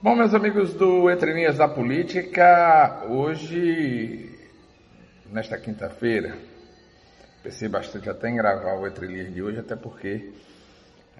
[0.00, 4.30] Bom, meus amigos do Entre Linhas da Política, hoje,
[5.28, 6.38] nesta quinta-feira,
[7.42, 10.30] pensei bastante até em gravar o Entre Linhas de hoje, até porque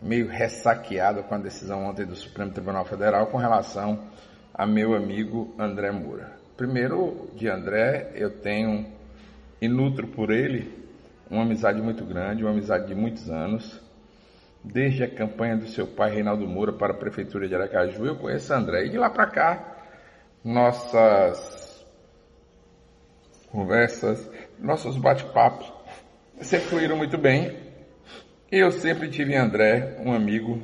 [0.01, 3.99] é meio ressaqueado com a decisão ontem do Supremo Tribunal Federal com relação
[4.55, 6.31] a meu amigo André Moura.
[6.57, 8.87] Primeiro, de André, eu tenho
[9.61, 10.73] e nutro por ele
[11.29, 13.88] uma amizade muito grande, uma amizade de muitos anos
[14.63, 18.53] desde a campanha do seu pai Reinaldo Moura para a prefeitura de Aracaju, eu conheço
[18.53, 18.87] André.
[18.87, 19.77] E de lá para cá,
[20.45, 21.87] nossas
[23.51, 25.73] conversas, nossos bate-papos
[26.41, 27.57] sempre fluíram muito bem.
[28.51, 30.63] Eu sempre tive em André um amigo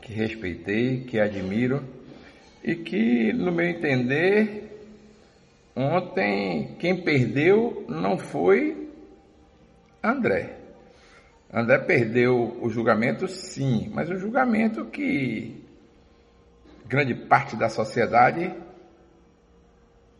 [0.00, 1.82] que respeitei, que admiro
[2.62, 4.82] e que, no meu entender,
[5.74, 8.88] ontem quem perdeu não foi
[10.02, 10.58] André
[11.52, 15.64] André perdeu o julgamento, sim, mas o julgamento que
[16.86, 18.54] grande parte da sociedade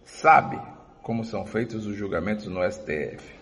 [0.05, 0.59] sabe
[1.03, 3.37] como são feitos os julgamentos no STF.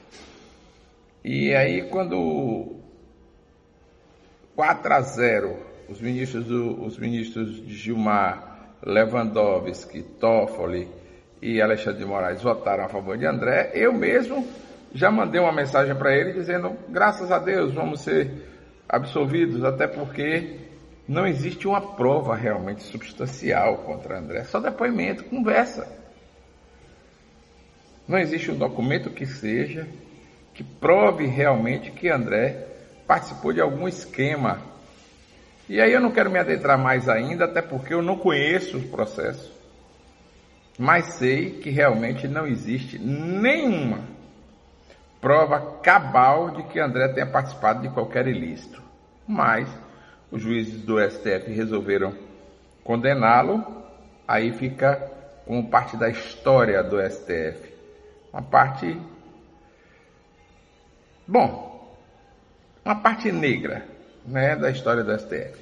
[1.24, 2.76] E aí, quando
[4.54, 5.56] 4 a 0,
[5.88, 10.88] os ministros, do, os ministros Gilmar, Lewandowski, Toffoli
[11.40, 14.46] e Alexandre de Moraes votaram a favor de André, eu mesmo
[14.96, 18.30] já mandei uma mensagem para ele dizendo: graças a Deus, vamos ser
[18.88, 20.58] absolvidos, até porque
[21.06, 25.86] não existe uma prova realmente substancial contra André, só depoimento, conversa.
[28.08, 29.86] Não existe um documento que seja
[30.54, 32.66] que prove realmente que André
[33.06, 34.58] participou de algum esquema.
[35.68, 38.88] E aí eu não quero me adentrar mais ainda, até porque eu não conheço o
[38.88, 39.54] processo.
[40.78, 44.15] Mas sei que realmente não existe nenhuma
[45.26, 48.80] prova cabal de que André tenha participado de qualquer ilícito.
[49.26, 49.68] Mas
[50.30, 52.14] os juízes do STF resolveram
[52.84, 53.82] condená-lo,
[54.28, 54.94] aí fica
[55.44, 57.74] como parte da história do STF.
[58.32, 58.96] Uma parte.
[61.26, 61.98] Bom,
[62.84, 63.84] uma parte negra
[64.24, 65.58] né, da história do STF.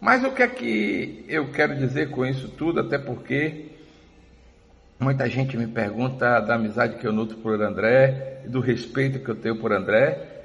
[0.00, 3.66] Mas o que é que eu quero dizer com isso tudo, até porque
[5.02, 9.34] Muita gente me pergunta da amizade que eu nutro por André, do respeito que eu
[9.34, 10.44] tenho por André.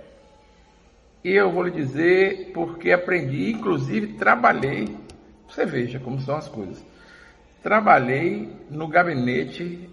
[1.24, 4.98] E eu vou lhe dizer porque aprendi, inclusive trabalhei.
[5.48, 6.84] Você veja como são as coisas.
[7.62, 9.88] Trabalhei no gabinete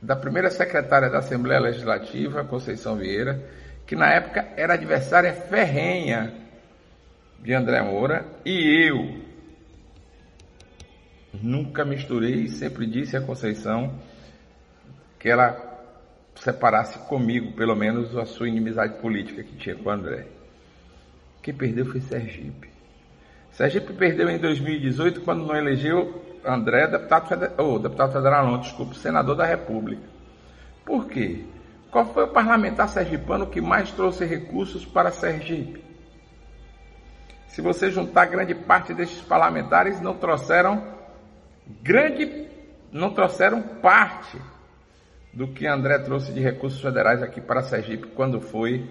[0.00, 3.42] da primeira secretária da Assembleia Legislativa, Conceição Vieira,
[3.84, 6.32] que na época era adversária ferrenha
[7.40, 9.23] de André Moura, e eu,
[11.42, 13.92] Nunca misturei, sempre disse a Conceição
[15.18, 15.56] que ela
[16.36, 20.26] separasse comigo, pelo menos, a sua inimizade política que tinha com o André.
[21.42, 22.68] Quem perdeu foi Sergipe.
[23.52, 28.94] Sergipe perdeu em 2018 quando não elegeu André deputado federal, oh, deputado federal não, desculpa,
[28.94, 30.02] senador da República.
[30.84, 31.44] Por quê?
[31.90, 35.82] Qual foi o parlamentar sergipano que mais trouxe recursos para Sergipe?
[37.48, 40.82] Se você juntar grande parte destes parlamentares, não trouxeram
[41.66, 42.46] grande,
[42.92, 44.40] não trouxeram parte
[45.32, 48.88] do que André trouxe de recursos federais aqui para Sergipe quando foi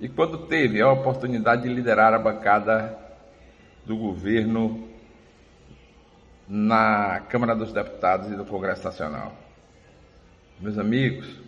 [0.00, 2.98] e quando teve a oportunidade de liderar a bancada
[3.86, 4.88] do governo
[6.48, 9.32] na Câmara dos Deputados e do Congresso Nacional.
[10.60, 11.40] Meus amigos,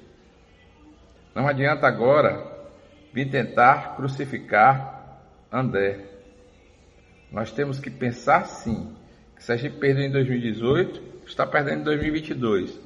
[1.34, 2.54] não adianta agora
[3.12, 5.20] vir tentar crucificar
[5.50, 6.04] André.
[7.30, 8.94] Nós temos que pensar sim
[9.38, 12.80] se a gente perdeu em 2018, está perdendo em 2022.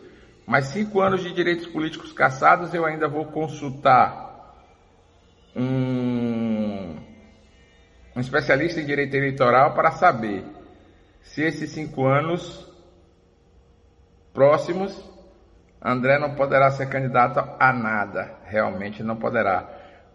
[0.47, 4.28] Mais cinco anos de direitos políticos caçados, eu ainda vou consultar
[5.55, 6.97] um,
[8.16, 10.44] um especialista em direito eleitoral para saber
[11.22, 12.69] se esses cinco anos
[14.32, 15.11] próximos
[15.82, 19.67] André não poderá ser candidato a nada, realmente não poderá.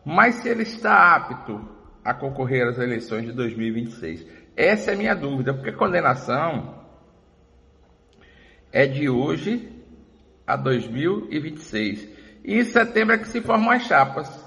[0.06, 1.67] Mas se ele está apto
[2.03, 4.44] a concorrer às eleições de 2026.
[4.55, 6.81] Essa é a minha dúvida, porque a condenação
[8.72, 9.69] é de hoje
[10.47, 12.07] a 2026.
[12.43, 14.46] E em setembro é que se formam as chapas.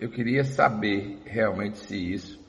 [0.00, 2.40] Eu queria saber realmente se isso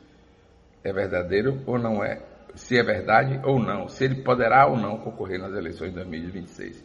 [0.83, 2.21] é verdadeiro ou não é.
[2.55, 3.87] Se é verdade ou não.
[3.87, 6.83] Se ele poderá ou não concorrer nas eleições de 2026.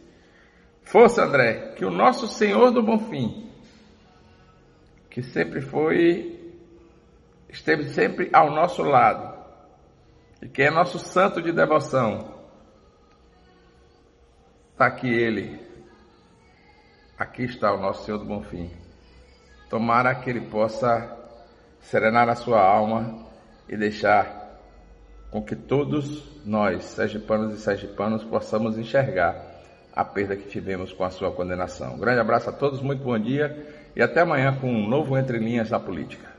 [0.83, 3.49] Força, André, que o nosso Senhor do Bonfim,
[5.09, 6.36] que sempre foi
[7.57, 9.35] esteve sempre ao nosso lado
[10.41, 12.35] e que é nosso santo de devoção.
[14.71, 15.59] Está aqui ele.
[17.17, 18.69] Aqui está o nosso Senhor do Bonfim.
[19.69, 21.17] Tomara que ele possa
[21.79, 23.25] serenar a sua alma
[23.67, 24.61] e deixar
[25.31, 29.35] com que todos nós, sergipanos e sergipanos, possamos enxergar
[29.93, 31.95] a perda que tivemos com a sua condenação.
[31.95, 33.65] Um grande abraço a todos, muito bom dia
[33.95, 36.36] e até amanhã com um novo Entre Linhas da Política.